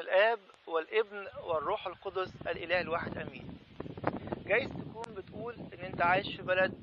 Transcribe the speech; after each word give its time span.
الآب 0.00 0.38
والابن 0.66 1.26
والروح 1.44 1.86
القدس 1.86 2.32
الإله 2.46 2.80
الواحد 2.80 3.18
أمين. 3.18 3.58
جايز 4.46 4.70
تكون 4.70 5.14
بتقول 5.16 5.54
إن 5.54 5.84
أنت 5.84 6.02
عايش 6.02 6.36
في 6.36 6.42
بلد 6.42 6.74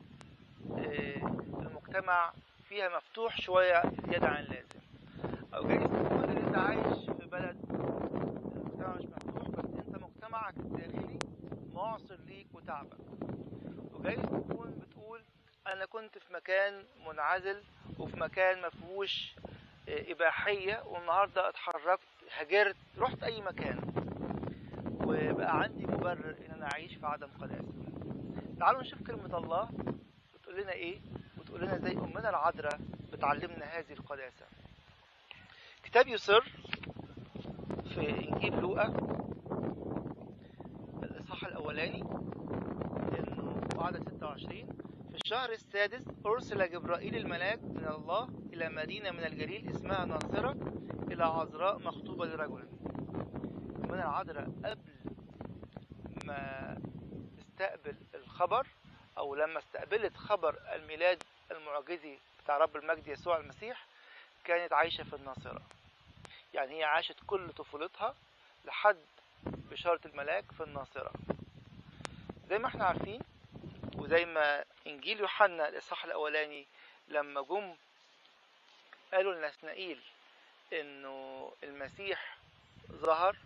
آه، 0.78 1.16
المجتمع 1.60 2.32
فيها 2.70 2.98
مفتوح 2.98 3.42
شوية 3.42 3.84
زيادة 4.10 4.28
عن 4.28 4.44
اللازم. 4.44 4.80
أو 5.54 5.68
جايز 5.68 5.84
تكون 5.84 6.24
إن 6.30 6.38
أنت 6.48 6.58
عايش 6.58 7.06
في 7.10 7.26
بلد 7.28 7.58
المجتمع 7.70 8.96
مش 8.96 9.06
مفتوح 9.06 9.48
بس 9.50 9.66
أنت 9.88 10.04
مجتمعك 10.04 10.54
الداخلي 10.58 11.20
معصر 11.74 12.16
ليك 12.28 12.48
وتعبك. 12.54 12.98
وجايز 13.94 14.20
تكون 14.22 14.80
بتقول 14.82 15.22
أنا 15.68 15.86
كنت 15.86 16.18
في 16.18 16.34
مكان 16.34 16.84
منعزل 17.08 17.64
وفي 18.00 18.20
مكان 18.20 18.62
مفهوش 18.62 19.36
آه، 19.90 20.12
إباحية 20.12 20.84
والنهاردة 20.86 21.50
اتحركت 21.50 22.02
هاجرت 22.38 22.76
رحت 22.98 23.24
أي 23.24 23.42
مكان. 23.42 23.80
وبقى 25.04 25.60
عندي 25.60 25.86
مبرر 25.86 26.36
إن 26.48 26.52
أنا 26.54 26.66
أعيش 26.74 26.96
في 26.96 27.06
عدم 27.06 27.28
قداسة 27.42 27.74
تعالوا 28.60 28.82
نشوف 28.82 29.04
كلمة 29.08 29.38
الله 29.38 29.70
بتقول 30.36 30.62
لنا 30.62 30.72
إيه؟ 30.72 31.00
وتقول 31.38 31.62
لنا 31.62 31.76
إزاي 31.76 31.92
أمنا 31.98 32.30
العذراء 32.30 32.80
بتعلمنا 33.14 33.66
هذه 33.66 33.94
القداسة 33.94 34.46
كتاب 35.84 36.08
يسر 36.08 36.52
في 37.94 38.10
إنجيل 38.30 38.60
لوقا 38.60 38.86
الإصحاح 41.04 41.44
الأولاني 41.46 42.02
إنه 43.20 43.62
عدد 43.78 44.10
26 44.18 44.66
في 44.66 44.79
الشهر 45.26 45.52
السادس 45.52 46.04
أرسل 46.26 46.72
جبرائيل 46.72 47.16
الملاك 47.16 47.60
من 47.64 47.88
الله 47.98 48.30
إلى 48.54 48.70
مدينة 48.70 49.12
من 49.12 49.24
الجليل 49.24 49.70
اسمها 49.70 50.06
ناصرة 50.06 50.56
إلى 51.12 51.24
عذراء 51.26 51.80
مخطوبة 51.80 52.26
لرجل. 52.26 52.68
من 53.90 53.94
العذراء 53.94 54.50
قبل 54.66 54.78
ما 56.26 56.78
استقبل 57.40 57.96
الخبر 58.16 58.68
أو 59.18 59.36
لما 59.36 59.60
استقبلت 59.60 60.18
خبر 60.18 60.56
الميلاد 60.76 61.24
المعجزي 61.52 62.18
بتاع 62.44 62.58
رب 62.58 62.76
المجد 62.76 63.08
يسوع 63.08 63.38
المسيح 63.38 63.86
كانت 64.44 64.74
عايشة 64.74 65.04
في 65.04 65.16
الناصرة. 65.16 65.62
يعني 66.54 66.80
هي 66.80 66.84
عاشت 66.84 67.16
كل 67.28 67.50
طفولتها 67.50 68.16
لحد 68.66 68.98
بشارة 69.46 70.00
الملاك 70.06 70.52
في 70.52 70.64
الناصرة. 70.64 71.12
زي 72.50 72.58
ما 72.60 72.68
إحنا 72.68 72.86
عارفين 72.86 73.20
وزي 74.10 74.26
ما 74.26 74.66
إنجيل 74.88 75.20
يوحنا 75.20 75.70
الإصحاح 75.70 76.06
الأولاني 76.06 76.68
لما 77.08 77.42
جم 77.42 77.76
قالوا 79.14 79.34
لنسنائيل 79.34 80.00
إنه 80.74 81.52
المسيح 81.64 82.38
ظهر 82.92 83.38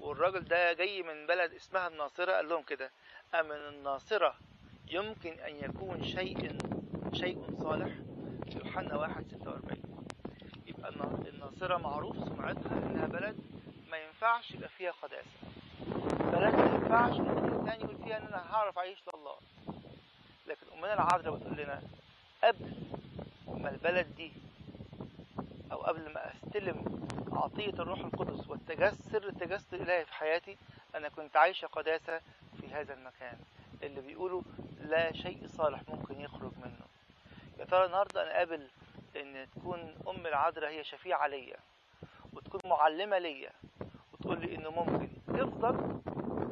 والراجل 0.00 0.44
ده 0.44 0.72
جاي 0.72 1.02
من 1.02 1.26
بلد 1.26 1.52
اسمها 1.54 1.88
الناصرة 1.88 2.32
قال 2.32 2.48
لهم 2.48 2.62
كده 2.62 2.90
أمن 3.34 3.52
الناصرة 3.56 4.34
يمكن 4.88 5.32
أن 5.32 5.56
يكون 5.56 6.04
شيء 6.04 6.58
شيء 7.14 7.46
صالح؟ 7.62 7.92
يوحنا 8.56 8.96
واحد 8.96 9.26
ستة 9.26 9.50
وأربعين. 9.50 9.82
يبقى 10.66 10.88
النا- 10.90 11.28
الناصرة 11.28 11.76
معروف 11.76 12.16
سمعتها 12.16 12.72
إنها 12.78 13.06
بلد 13.06 13.36
ما 13.90 13.96
ينفعش 13.96 14.50
يبقى 14.50 14.68
فيها 14.68 14.90
قداسة. 15.02 15.30
بلد 16.32 16.54
ما 16.54 16.74
ينفعش 16.74 17.12
إن 17.20 17.38
الإنسان 17.38 17.80
يقول 17.80 18.04
فيها 18.04 18.16
إن 18.18 18.26
أنا 18.26 18.54
هعرف 18.54 18.78
أعيش 18.78 18.98
لله. 19.14 19.36
لكن 20.46 20.66
أمنا 20.78 20.94
العذراء 20.94 21.36
بتقول 21.36 21.56
لنا 21.58 21.82
قبل 22.44 22.72
ما 23.46 23.70
البلد 23.70 24.14
دي 24.16 24.32
أو 25.72 25.76
قبل 25.78 26.12
ما 26.12 26.32
أستلم 26.34 27.06
عطية 27.32 27.70
الروح 27.70 27.98
القدس 28.00 28.48
والتجسد 28.48 29.12
سر 29.12 29.28
التجسد 29.28 29.74
الإلهي 29.74 30.04
في 30.04 30.14
حياتي 30.14 30.56
أنا 30.94 31.08
كنت 31.08 31.36
عايشة 31.36 31.66
قداسة 31.66 32.20
في 32.60 32.68
هذا 32.72 32.94
المكان. 32.94 33.38
اللي 33.82 34.00
بيقولوا 34.00 34.42
لا 34.80 35.12
شيء 35.12 35.46
صالح 35.46 35.80
ممكن 35.88 36.20
يخرج 36.20 36.52
منه. 36.64 36.86
يا 37.58 37.64
ترى 37.64 37.86
النهاردة 37.86 38.22
أنا 38.22 38.32
قابل 38.38 38.68
إن 39.16 39.46
تكون 39.56 39.94
أم 40.08 40.26
العذراء 40.26 40.70
هي 40.70 40.84
شفيعة 40.84 41.26
ليا 41.26 41.56
وتكون 42.32 42.60
معلمة 42.64 43.18
ليا 43.18 43.50
وتقول 44.12 44.40
لي 44.40 44.54
إنه 44.56 44.70
ممكن؟ 44.70 45.08
تفضل 45.26 46.00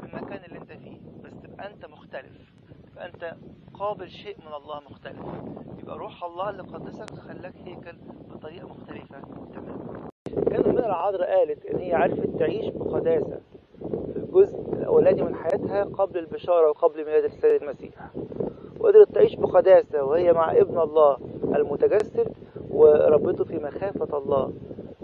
في 0.01 0.07
المكان 0.07 0.45
اللي 0.45 0.59
أنت 0.59 0.73
فيه 0.73 0.99
بس 1.25 1.33
تبقى 1.43 1.67
أنت 1.67 1.85
مختلف. 1.87 2.53
تبقى 2.93 3.07
أنت 3.07 3.35
قابل 3.75 4.09
شيء 4.11 4.37
من 4.39 4.55
الله 4.55 4.81
مختلف. 4.91 5.27
يبقى 5.83 5.99
روح 5.99 6.25
الله 6.25 6.51
اللي 6.51 6.63
قدسك 6.63 7.15
خلاك 7.15 7.55
هيكل 7.65 7.97
بطريقة 8.35 8.69
مختلفة. 8.69 9.21
تماما 9.55 10.09
كان 10.51 10.65
أمنا 10.65 10.87
العذراء 10.87 11.39
قالت 11.39 11.67
إن 11.67 11.79
هي 11.79 11.95
عرفت 11.95 12.27
تعيش 12.39 12.69
بقداسة 12.69 13.41
في 14.13 14.17
الجزء 14.17 14.59
الأولاني 14.73 15.23
من 15.23 15.35
حياتها 15.35 15.85
قبل 15.85 16.19
البشارة 16.19 16.69
وقبل 16.71 17.05
ميلاد 17.05 17.25
السيد 17.25 17.63
المسيح. 17.63 18.11
وقدرت 18.81 19.15
تعيش 19.15 19.35
بقداسة 19.35 20.05
وهي 20.05 20.33
مع 20.33 20.53
ابن 20.53 20.79
الله 20.79 21.17
المتجسد 21.45 22.33
وربته 22.71 23.45
في 23.45 23.57
مخافة 23.59 24.19
الله. 24.19 24.53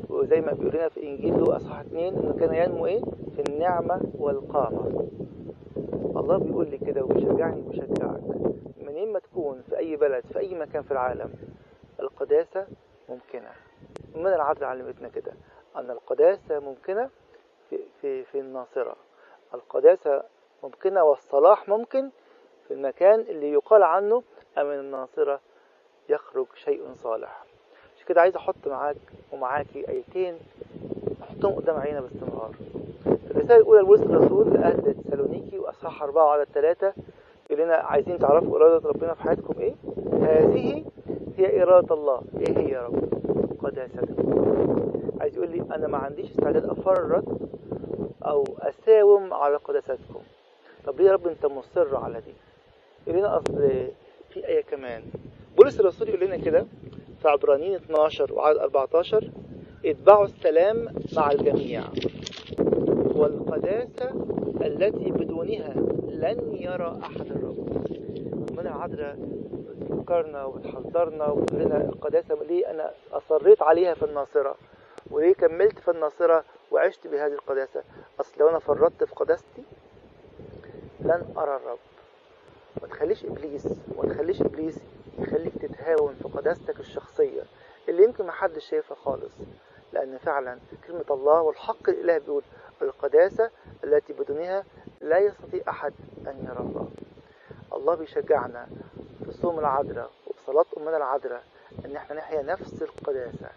وزي 0.09 0.41
ما 0.41 0.53
بيقول 0.53 0.75
لنا 0.75 0.89
في 0.89 1.03
إنجيل 1.03 1.39
لوقا 1.39 1.57
أصحاح 1.57 1.81
2 1.81 2.15
إنه 2.19 2.33
كان 2.41 2.55
ينمو 2.55 2.87
إيه؟ 2.87 3.01
في 3.37 3.43
النعمة 3.49 4.01
والقامة. 4.19 5.09
الله 6.19 6.39
بيقول 6.39 6.69
لي 6.71 6.79
كده 6.79 7.05
وبيشجعني 7.05 7.61
وبيشجعك. 7.61 8.21
منين 8.83 9.13
ما 9.13 9.19
تكون 9.19 9.63
في 9.69 9.79
أي 9.79 9.97
بلد 9.97 10.25
في 10.33 10.39
أي 10.39 10.55
مكان 10.55 10.83
في 10.83 10.91
العالم 10.91 11.33
القداسة 12.01 12.67
ممكنة. 13.09 13.51
من 14.15 14.27
العذراء 14.27 14.69
علمتنا 14.71 15.09
كده؟ 15.09 15.33
أن 15.77 15.91
القداسة 15.91 16.59
ممكنة 16.61 17.11
في, 17.71 17.79
في, 18.01 18.25
في 18.25 18.41
الناصرة. 18.41 18.97
القداسة 19.55 20.23
ممكنة 20.63 21.03
والصلاح 21.05 21.69
ممكن 21.69 22.11
في 22.69 22.75
المكان 22.75 23.21
اللي 23.21 23.53
يقال 23.53 23.83
عنه 23.83 24.23
أمن 24.59 24.79
الناصرة 24.79 25.41
يخرج 26.09 26.47
شيء 26.55 26.95
صالح. 26.95 27.45
مش 27.99 28.05
كده 28.05 28.21
عايز 28.21 28.37
أحط 28.37 28.69
معاك 28.69 28.97
ومعاكي 29.33 29.89
آيتين 29.89 30.39
أحطهم 31.23 31.55
قدام 31.55 31.77
عيننا 31.77 32.01
باستمرار. 32.01 32.55
الرسالة 33.31 33.57
الأولى 33.57 33.81
لبولس 33.81 34.01
الرسول 34.03 34.53
لأهل 34.55 34.78
وأصحاح 35.89 36.03
أربعة 36.03 36.25
وعدد 36.25 36.49
ثلاثة 36.55 36.93
يقول 37.51 37.65
لنا 37.65 37.75
عايزين 37.75 38.19
تعرفوا 38.19 38.57
إرادة 38.57 38.89
ربنا 38.89 39.15
في 39.15 39.23
حياتكم 39.23 39.61
إيه؟ 39.61 39.75
هذه 40.23 40.85
هي 41.37 41.63
إرادة 41.63 41.95
الله 41.95 42.23
إيه 42.39 42.59
هي 42.59 42.71
يا 42.71 42.81
رب؟ 42.83 43.09
قداستكم 43.63 44.15
عايز 45.21 45.37
يقول 45.37 45.51
لي 45.51 45.63
أنا 45.75 45.87
ما 45.89 45.99
عنديش 45.99 46.31
استعداد 46.31 46.65
أفرط 46.65 47.25
أو 48.23 48.45
أساوم 48.59 49.35
على 49.35 49.57
قداستكم 49.57 50.21
طب 50.87 51.01
ليه 51.01 51.07
يا 51.07 51.13
رب 51.13 51.27
أنت 51.27 51.47
مصر 51.47 51.97
على 51.97 52.21
دي؟ 52.21 52.33
يقول 53.07 53.19
لنا 53.21 53.37
أصل 53.37 53.59
في 54.31 54.49
آية 54.49 54.63
كمان 54.63 55.03
بولس 55.57 55.81
الرسول 55.81 56.09
يقول 56.09 56.21
لنا 56.27 56.37
كده 56.37 56.67
في 57.23 57.29
عبرانيين 57.29 57.75
12 57.75 58.35
وعدد 58.35 58.59
14 58.59 59.31
اتبعوا 59.85 60.25
السلام 60.25 60.89
مع 61.17 61.31
الجميع 61.31 61.83
والقداسة 63.19 64.11
التي 64.63 65.11
بدونها 65.11 65.75
لن 66.09 66.57
يرى 66.57 66.99
أحد 67.03 67.21
الرب. 67.27 67.69
من 68.53 68.59
العذراء؟ 68.67 69.17
بتفكرنا 69.81 70.45
وبتحذرنا 70.45 71.27
وبتقول 71.27 71.63
لنا 71.63 71.85
القداسة 71.85 72.35
ليه 72.49 72.71
أنا 72.71 72.91
أصريت 73.13 73.63
عليها 73.63 73.95
في 73.95 74.03
الناصرة؟ 74.05 74.55
وليه 75.11 75.35
كملت 75.35 75.79
في 75.79 75.91
الناصرة 75.91 76.45
وعشت 76.71 77.07
بهذه 77.07 77.33
القداسة؟ 77.33 77.83
أصل 78.21 78.41
لو 78.41 78.49
أنا 78.49 78.59
فرطت 78.59 79.05
في 79.05 79.15
قداستي 79.15 79.63
لن 81.01 81.25
أرى 81.37 81.57
الرب. 81.57 81.79
ما 82.83 82.89
تخليش 82.89 83.25
إبليس 83.25 83.69
وما 83.97 84.15
تخليش 84.15 84.43
إبليس 84.43 84.79
يخليك 85.19 85.53
تتهاون 85.55 86.15
في 86.23 86.29
قداستك 86.29 86.81
الشخصية. 86.81 87.43
اللي 87.89 88.05
يمكن 88.05 88.27
ما 88.27 88.33
حدش 88.33 88.69
شايفها 88.71 88.97
خالص. 88.97 89.33
لأن 89.93 90.19
فعلا 90.19 90.59
كلمة 90.87 91.05
الله 91.11 91.41
والحق 91.43 91.89
الإله 91.89 92.19
بيقول 92.19 92.43
القداسة 92.83 93.51
التي 93.85 94.13
بدونها 94.13 94.65
لا 95.01 95.19
يستطيع 95.19 95.63
أحد 95.69 95.95
أن 96.27 96.47
يرى 96.51 96.61
الله 96.61 96.89
الله 97.73 97.95
بيشجعنا 97.95 98.67
في 99.25 99.33
صوم 99.33 99.59
العذراء 99.59 100.11
وبصلاة 100.27 100.65
أمنا 100.77 100.97
العذراء 100.97 101.45
إن 101.85 101.97
إحنا 101.97 102.17
نحيا 102.17 102.43
نفس 102.43 102.83
القداسة. 102.83 103.49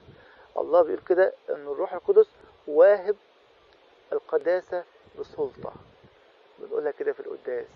الله 0.57 0.81
بيقول 0.81 1.01
كده 1.10 1.34
إن 1.50 1.68
الروح 1.68 1.94
القدس 1.94 2.27
واهب 2.68 3.16
القداسة 4.13 4.84
بسلطة. 5.19 5.74
بنقولها 6.60 6.92
كده 6.92 7.13
في 7.13 7.19
القداس. 7.19 7.68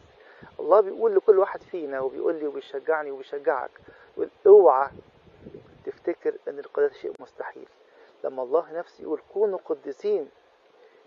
الله 0.59 0.81
بيقول 0.81 1.15
لكل 1.15 1.39
واحد 1.39 1.61
فينا 1.63 1.99
وبيقول 2.01 2.35
لي 2.35 2.47
وبيشجعني 2.47 3.11
وبيشجعك 3.11 3.71
اوعى 4.47 4.89
تفتكر 6.05 6.37
أن 6.47 6.59
القداسة 6.59 6.93
شيء 6.95 7.13
مستحيل. 7.19 7.67
لما 8.23 8.43
الله 8.43 8.73
نفسه 8.73 9.01
يقول 9.03 9.21
كونوا 9.33 9.59
قديسين 9.65 10.29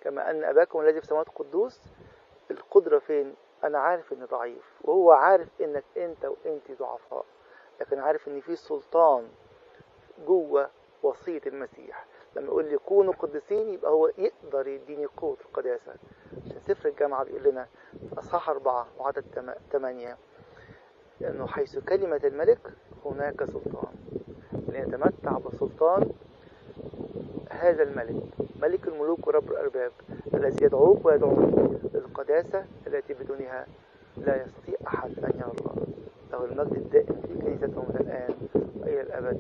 كما 0.01 0.31
أن 0.31 0.45
أباكم 0.45 0.81
الذي 0.81 0.93
في 0.93 0.99
السماوات 1.05 1.29
قدوس 1.29 1.81
القدرة 2.51 2.99
فين؟ 2.99 3.35
أنا 3.65 3.79
عارف 3.79 4.13
إني 4.13 4.25
ضعيف 4.25 4.73
وهو 4.85 5.13
عارف 5.13 5.49
إنك 5.61 5.85
أنت 5.97 6.25
وأنت 6.25 6.73
ضعفاء 6.73 7.25
لكن 7.81 7.99
عارف 7.99 8.29
ان 8.29 8.41
في 8.41 8.57
سلطان 8.57 9.29
جوة 10.27 10.71
وصية 11.03 11.41
المسيح. 11.47 12.07
لما 12.37 12.47
يقول 12.47 12.65
لي 12.65 12.79
كونوا 12.79 13.13
قديسين 13.13 13.69
يبقى 13.69 13.91
هو 13.91 14.07
يقدر 14.19 14.69
يديني 14.69 15.07
قوة 15.07 15.37
القداسة. 15.41 15.95
عشان 16.47 16.61
سفر 16.61 16.89
الجامعة 16.89 17.25
بيقول 17.25 17.43
لنا 17.43 17.69
أصحاح 18.19 18.49
أربعة 18.51 18.87
وعدد 18.99 19.55
ثمانية 19.73 20.19
لأنه 21.21 21.47
حيث 21.47 21.79
كلمة 21.79 22.21
الملك 22.25 22.61
هناك 23.05 23.45
سلطان. 23.45 23.95
ليتمتع 24.79 25.39
بسلطان 25.39 26.11
هذا 27.51 27.83
الملك 27.83 28.23
ملك 28.63 28.89
الملوك 28.89 29.27
ورب 29.27 29.51
الأرباب 29.51 29.91
الذي 30.35 30.65
يدعوك 30.65 31.07
ويدعوني 31.07 31.79
للقداسة 31.95 32.65
التي 32.87 33.15
بدونها 33.15 33.67
لا 34.17 34.43
يستطيع 34.45 34.77
أحد 34.89 35.11
أن 35.19 35.33
يرى. 35.35 35.53
الله 35.61 35.89
له 36.33 36.45
المجد 36.45 36.77
الدائم 36.77 37.21
في 37.23 37.35
كنيسته 37.35 37.81
من 37.83 37.97
الآن 38.01 38.35
وإلى 38.81 39.01
الأبد. 39.01 39.39